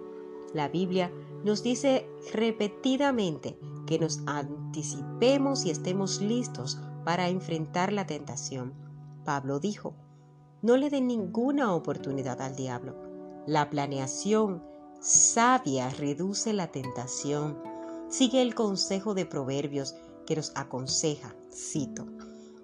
La 0.55 0.69
Biblia 0.69 1.11
nos 1.45 1.63
dice 1.63 2.09
repetidamente 2.33 3.59
que 3.87 3.99
nos 3.99 4.21
anticipemos 4.27 5.65
y 5.65 5.71
estemos 5.71 6.21
listos 6.21 6.79
para 7.05 7.29
enfrentar 7.29 7.93
la 7.93 8.07
tentación. 8.07 8.75
Pablo 9.25 9.59
dijo, 9.59 9.95
no 10.63 10.77
le 10.77 10.91
den 10.91 11.09
ninguna 11.09 11.75
oportunidad 11.75 12.41
al 12.41 12.57
diablo. 12.57 12.95
La 13.47 13.71
planeación, 13.71 14.63
sabia 15.01 15.91
reduce 15.91 16.53
la 16.53 16.69
tentación. 16.69 17.59
Sigue 18.09 18.43
el 18.43 18.55
consejo 18.55 19.15
de 19.15 19.27
Proverbios 19.27 19.95
que 20.27 20.37
nos 20.37 20.53
aconseja, 20.55 21.35
cito, 21.51 22.07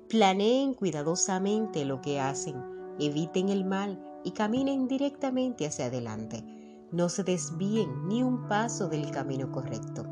planeen 0.08 0.74
cuidadosamente 0.74 1.84
lo 1.84 2.02
que 2.02 2.20
hacen, 2.20 2.56
eviten 2.98 3.48
el 3.48 3.64
mal 3.64 3.98
y 4.24 4.32
caminen 4.32 4.88
directamente 4.88 5.66
hacia 5.66 5.86
adelante. 5.86 6.44
No 6.90 7.08
se 7.08 7.24
desvíen 7.24 8.08
ni 8.08 8.22
un 8.22 8.46
paso 8.48 8.88
del 8.88 9.10
camino 9.10 9.50
correcto. 9.50 10.04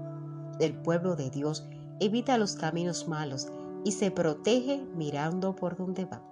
El 0.59 0.75
pueblo 0.75 1.17
de 1.17 1.29
Dios 1.31 1.67
evita 2.01 2.39
los 2.39 2.55
caminos 2.55 3.09
malos 3.09 3.49
y 3.85 3.93
se 3.93 4.11
protege 4.11 4.83
mirando 4.95 5.55
por 5.55 5.77
donde 5.77 6.07
va. 6.07 6.23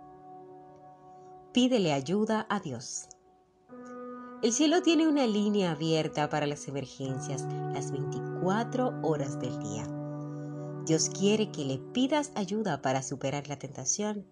Pídele 1.52 1.92
ayuda 1.92 2.46
a 2.48 2.60
Dios. 2.60 3.08
El 4.42 4.52
cielo 4.52 4.82
tiene 4.82 5.08
una 5.08 5.26
línea 5.26 5.72
abierta 5.72 6.28
para 6.28 6.46
las 6.46 6.68
emergencias 6.68 7.46
las 7.74 7.90
24 7.90 9.00
horas 9.02 9.40
del 9.40 9.58
día. 9.58 9.97
Dios 10.88 11.10
quiere 11.10 11.52
que 11.52 11.66
le 11.66 11.76
pidas 11.76 12.32
ayuda 12.34 12.80
para 12.80 13.02
superar 13.02 13.46
la 13.46 13.58
tentación. 13.58 14.24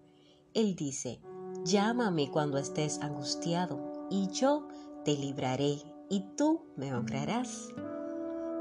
Él 0.55 0.75
dice, 0.75 1.21
llámame 1.63 2.31
cuando 2.31 2.57
estés 2.57 2.99
angustiado 3.01 4.07
y 4.09 4.27
yo 4.31 4.67
te 5.05 5.15
libraré 5.15 5.77
y 6.09 6.25
tú 6.35 6.65
me 6.75 6.95
honrarás. 6.95 7.67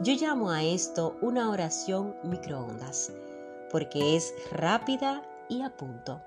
Yo 0.03 0.12
llamo 0.12 0.50
a 0.50 0.62
esto 0.62 1.17
una 1.23 1.49
oración 1.49 2.15
microondas, 2.23 3.15
porque 3.73 4.15
es 4.15 4.35
rápida 4.53 5.23
y 5.49 5.62
a 5.62 5.75
punto. 5.75 6.21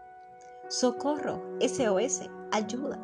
Socorro, 0.69 1.39
SOS, 1.61 2.21
ayuda. 2.51 2.99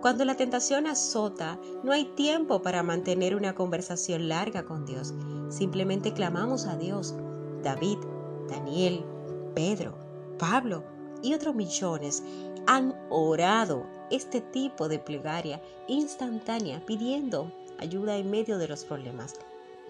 Cuando 0.00 0.24
la 0.24 0.36
tentación 0.36 0.86
azota, 0.86 1.58
no 1.84 1.92
hay 1.92 2.06
tiempo 2.14 2.62
para 2.62 2.82
mantener 2.82 3.36
una 3.36 3.54
conversación 3.54 4.30
larga 4.30 4.64
con 4.64 4.86
Dios. 4.86 5.12
Simplemente 5.50 6.14
clamamos 6.14 6.64
a 6.64 6.78
Dios. 6.78 7.14
David, 7.66 7.98
Daniel, 8.48 9.04
Pedro, 9.56 9.98
Pablo 10.38 10.84
y 11.20 11.34
otros 11.34 11.52
millones 11.52 12.22
han 12.68 12.94
orado 13.10 13.84
este 14.12 14.40
tipo 14.40 14.88
de 14.88 15.00
plegaria 15.00 15.60
instantánea 15.88 16.80
pidiendo 16.86 17.50
ayuda 17.78 18.18
en 18.18 18.30
medio 18.30 18.58
de 18.58 18.68
los 18.68 18.84
problemas. 18.84 19.34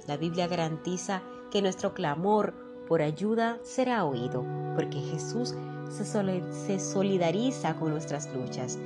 La 0.06 0.16
Biblia 0.16 0.46
garantiza 0.46 1.20
que 1.50 1.60
nuestro 1.60 1.92
clamor 1.92 2.54
por 2.88 3.02
ayuda 3.02 3.58
será 3.62 4.06
oído, 4.06 4.42
porque 4.74 4.98
Jesús 4.98 5.54
se 5.90 6.80
solidariza 6.80 7.78
con 7.78 7.90
nuestras 7.90 8.34
luchas. 8.34 8.78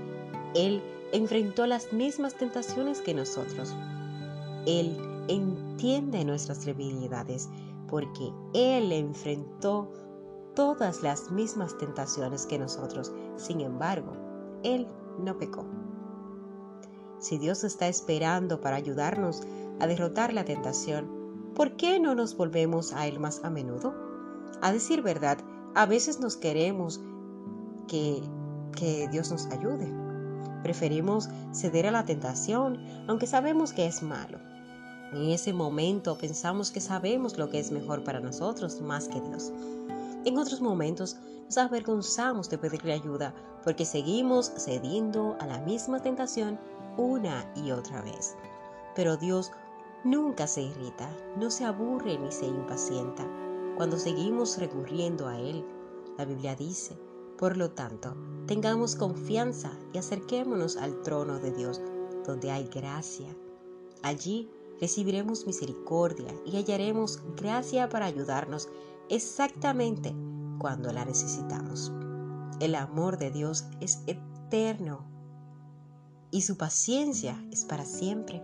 Él 0.56 0.82
enfrentó 1.12 1.68
las 1.68 1.92
mismas 1.92 2.34
tentaciones 2.34 3.00
que 3.02 3.14
nosotros. 3.14 3.72
Él 4.66 4.96
entiende 5.28 6.24
nuestras 6.24 6.64
debilidades 6.64 7.48
porque 7.90 8.32
Él 8.54 8.92
enfrentó 8.92 9.90
todas 10.54 11.02
las 11.02 11.30
mismas 11.30 11.76
tentaciones 11.76 12.46
que 12.46 12.58
nosotros. 12.58 13.12
Sin 13.36 13.60
embargo, 13.60 14.12
Él 14.62 14.88
no 15.18 15.36
pecó. 15.38 15.66
Si 17.18 17.38
Dios 17.38 17.64
está 17.64 17.88
esperando 17.88 18.60
para 18.60 18.76
ayudarnos 18.76 19.42
a 19.80 19.86
derrotar 19.86 20.32
la 20.32 20.44
tentación, 20.44 21.52
¿por 21.54 21.76
qué 21.76 22.00
no 22.00 22.14
nos 22.14 22.36
volvemos 22.36 22.92
a 22.92 23.06
Él 23.06 23.18
más 23.18 23.44
a 23.44 23.50
menudo? 23.50 23.94
A 24.62 24.72
decir 24.72 25.02
verdad, 25.02 25.38
a 25.74 25.86
veces 25.86 26.20
nos 26.20 26.36
queremos 26.36 27.00
que, 27.88 28.22
que 28.76 29.08
Dios 29.08 29.30
nos 29.30 29.46
ayude, 29.46 29.92
Preferimos 30.62 31.28
ceder 31.52 31.86
a 31.86 31.90
la 31.90 32.04
tentación, 32.04 32.78
aunque 33.08 33.26
sabemos 33.26 33.72
que 33.72 33.86
es 33.86 34.02
malo. 34.02 34.38
En 35.12 35.30
ese 35.30 35.52
momento 35.52 36.16
pensamos 36.16 36.70
que 36.70 36.80
sabemos 36.80 37.36
lo 37.36 37.50
que 37.50 37.58
es 37.58 37.72
mejor 37.72 38.04
para 38.04 38.20
nosotros 38.20 38.80
más 38.80 39.08
que 39.08 39.20
Dios. 39.20 39.52
En 40.24 40.38
otros 40.38 40.60
momentos 40.60 41.16
nos 41.46 41.58
avergonzamos 41.58 42.48
de 42.48 42.58
pedirle 42.58 42.92
ayuda 42.92 43.34
porque 43.64 43.84
seguimos 43.84 44.52
cediendo 44.56 45.36
a 45.40 45.46
la 45.46 45.58
misma 45.60 46.00
tentación 46.00 46.58
una 46.96 47.52
y 47.56 47.72
otra 47.72 48.02
vez. 48.02 48.36
Pero 48.94 49.16
Dios 49.16 49.50
nunca 50.04 50.46
se 50.46 50.62
irrita, 50.62 51.10
no 51.36 51.50
se 51.50 51.64
aburre 51.64 52.18
ni 52.18 52.30
se 52.30 52.46
impacienta 52.46 53.26
cuando 53.76 53.98
seguimos 53.98 54.58
recurriendo 54.58 55.26
a 55.26 55.38
Él. 55.38 55.64
La 56.18 56.24
Biblia 56.24 56.54
dice, 56.54 56.96
por 57.38 57.56
lo 57.56 57.70
tanto, 57.70 58.14
tengamos 58.46 58.94
confianza 58.94 59.72
y 59.92 59.98
acerquémonos 59.98 60.76
al 60.76 61.02
trono 61.02 61.38
de 61.38 61.50
Dios, 61.52 61.80
donde 62.26 62.50
hay 62.50 62.68
gracia. 62.68 63.34
Allí 64.02 64.50
recibiremos 64.80 65.46
misericordia 65.46 66.34
y 66.46 66.56
hallaremos 66.56 67.20
gracia 67.36 67.88
para 67.88 68.06
ayudarnos 68.06 68.68
exactamente 69.08 70.14
cuando 70.58 70.92
la 70.92 71.04
necesitamos. 71.04 71.92
El 72.60 72.74
amor 72.74 73.18
de 73.18 73.30
Dios 73.30 73.64
es 73.80 74.02
eterno 74.06 75.06
y 76.30 76.42
su 76.42 76.56
paciencia 76.56 77.42
es 77.50 77.64
para 77.64 77.84
siempre. 77.84 78.42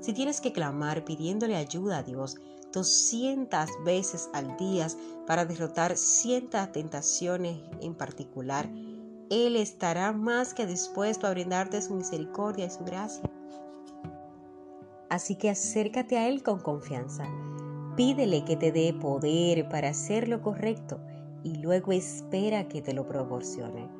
Si 0.00 0.12
tienes 0.12 0.40
que 0.40 0.52
clamar 0.52 1.04
pidiéndole 1.04 1.56
ayuda 1.56 1.98
a 1.98 2.02
Dios 2.02 2.36
200 2.72 3.68
veces 3.84 4.30
al 4.32 4.56
día 4.56 4.86
para 5.26 5.44
derrotar 5.44 5.96
ciertas 5.96 6.72
tentaciones 6.72 7.60
en 7.80 7.94
particular, 7.94 8.70
Él 9.28 9.56
estará 9.56 10.12
más 10.12 10.54
que 10.54 10.66
dispuesto 10.66 11.26
a 11.26 11.30
brindarte 11.30 11.82
su 11.82 11.94
misericordia 11.94 12.66
y 12.66 12.70
su 12.70 12.84
gracia. 12.84 13.22
Así 15.10 15.34
que 15.34 15.50
acércate 15.50 16.16
a 16.16 16.28
Él 16.28 16.42
con 16.42 16.60
confianza. 16.60 17.28
Pídele 17.96 18.44
que 18.44 18.56
te 18.56 18.72
dé 18.72 18.94
poder 18.94 19.68
para 19.68 19.90
hacer 19.90 20.28
lo 20.28 20.40
correcto 20.40 21.00
y 21.42 21.56
luego 21.56 21.92
espera 21.92 22.68
que 22.68 22.80
te 22.80 22.94
lo 22.94 23.06
proporcione. 23.06 23.90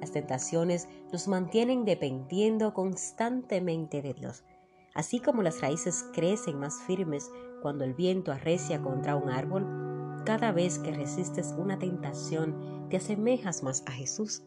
Las 0.00 0.12
tentaciones 0.12 0.88
nos 1.12 1.28
mantienen 1.28 1.84
dependiendo 1.84 2.74
constantemente 2.74 4.02
de 4.02 4.12
Dios. 4.12 4.44
Así 4.94 5.20
como 5.20 5.42
las 5.42 5.60
raíces 5.60 6.04
crecen 6.12 6.58
más 6.58 6.82
firmes 6.82 7.30
cuando 7.62 7.84
el 7.84 7.94
viento 7.94 8.32
arrecia 8.32 8.82
contra 8.82 9.14
un 9.16 9.30
árbol, 9.30 10.22
cada 10.24 10.52
vez 10.52 10.78
que 10.78 10.92
resistes 10.92 11.54
una 11.56 11.78
tentación 11.78 12.88
te 12.90 12.96
asemejas 12.96 13.62
más 13.62 13.84
a 13.86 13.92
Jesús. 13.92 14.42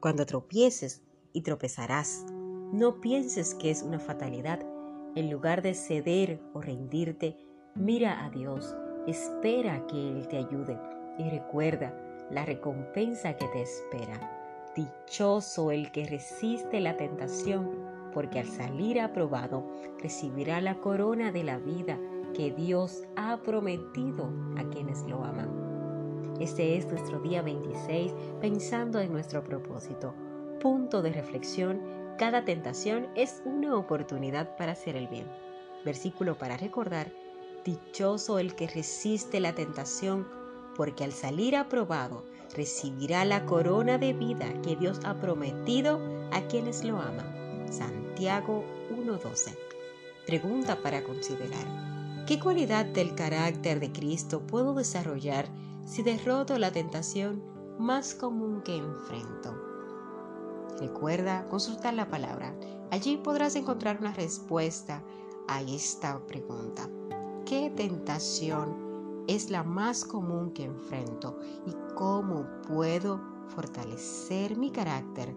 Cuando 0.00 0.26
tropieces 0.26 1.02
y 1.32 1.42
tropezarás, 1.42 2.24
no 2.72 3.00
pienses 3.00 3.54
que 3.54 3.70
es 3.70 3.82
una 3.82 3.98
fatalidad. 3.98 4.75
En 5.16 5.30
lugar 5.30 5.62
de 5.62 5.72
ceder 5.72 6.42
o 6.52 6.60
rendirte, 6.60 7.38
mira 7.74 8.22
a 8.22 8.28
Dios, 8.28 8.76
espera 9.06 9.86
que 9.86 9.96
Él 9.96 10.28
te 10.28 10.36
ayude 10.36 10.78
y 11.18 11.30
recuerda 11.30 11.98
la 12.30 12.44
recompensa 12.44 13.34
que 13.34 13.48
te 13.48 13.62
espera. 13.62 14.74
Dichoso 14.76 15.70
el 15.70 15.90
que 15.90 16.04
resiste 16.04 16.80
la 16.80 16.98
tentación 16.98 17.70
porque 18.12 18.40
al 18.40 18.46
salir 18.46 19.00
aprobado 19.00 19.66
recibirá 20.02 20.60
la 20.60 20.74
corona 20.80 21.32
de 21.32 21.44
la 21.44 21.58
vida 21.58 21.98
que 22.34 22.50
Dios 22.50 23.04
ha 23.16 23.38
prometido 23.38 24.30
a 24.58 24.64
quienes 24.68 25.02
lo 25.06 25.24
aman. 25.24 26.34
Este 26.40 26.76
es 26.76 26.86
nuestro 26.88 27.20
día 27.20 27.40
26 27.40 28.14
pensando 28.42 29.00
en 29.00 29.12
nuestro 29.12 29.42
propósito. 29.42 30.14
Punto 30.60 31.00
de 31.00 31.12
reflexión, 31.14 31.80
cada 32.16 32.44
tentación 32.44 33.08
es 33.14 33.42
una 33.44 33.76
oportunidad 33.76 34.56
para 34.56 34.72
hacer 34.72 34.96
el 34.96 35.08
bien. 35.08 35.26
Versículo 35.84 36.36
para 36.36 36.56
recordar, 36.56 37.12
Dichoso 37.64 38.38
el 38.38 38.54
que 38.54 38.68
resiste 38.68 39.40
la 39.40 39.52
tentación, 39.52 40.28
porque 40.76 41.02
al 41.02 41.12
salir 41.12 41.56
aprobado 41.56 42.24
recibirá 42.54 43.24
la 43.24 43.44
corona 43.44 43.98
de 43.98 44.12
vida 44.12 44.52
que 44.62 44.76
Dios 44.76 45.00
ha 45.04 45.20
prometido 45.20 46.00
a 46.30 46.42
quienes 46.42 46.84
lo 46.84 47.00
aman. 47.00 47.66
Santiago 47.68 48.64
1.12. 48.90 49.56
Pregunta 50.26 50.80
para 50.80 51.02
considerar. 51.02 52.24
¿Qué 52.26 52.38
cualidad 52.38 52.84
del 52.86 53.16
carácter 53.16 53.80
de 53.80 53.90
Cristo 53.90 54.40
puedo 54.46 54.74
desarrollar 54.74 55.46
si 55.84 56.04
derroto 56.04 56.58
la 56.58 56.70
tentación 56.70 57.42
más 57.78 58.14
común 58.14 58.62
que 58.62 58.76
enfrento? 58.76 59.65
Recuerda 60.78 61.48
consultar 61.48 61.94
la 61.94 62.08
palabra. 62.08 62.54
Allí 62.90 63.16
podrás 63.16 63.56
encontrar 63.56 63.98
una 64.00 64.12
respuesta 64.12 65.02
a 65.48 65.62
esta 65.62 66.18
pregunta. 66.26 66.88
¿Qué 67.46 67.70
tentación 67.70 69.24
es 69.26 69.50
la 69.50 69.62
más 69.62 70.04
común 70.04 70.52
que 70.52 70.64
enfrento 70.64 71.38
y 71.66 71.74
cómo 71.94 72.46
puedo 72.68 73.20
fortalecer 73.48 74.56
mi 74.56 74.70
carácter 74.70 75.34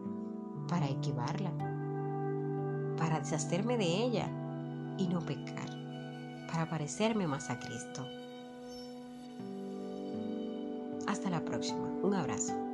para 0.68 0.88
esquivarla, 0.88 1.52
para 2.98 3.20
deshacerme 3.20 3.78
de 3.78 3.86
ella 3.86 4.28
y 4.98 5.08
no 5.08 5.20
pecar, 5.22 5.70
para 6.52 6.70
parecerme 6.70 7.28
más 7.28 7.50
a 7.50 7.60
Cristo? 7.60 8.06
Hasta 11.08 11.30
la 11.30 11.44
próxima. 11.44 11.88
Un 12.04 12.14
abrazo. 12.14 12.69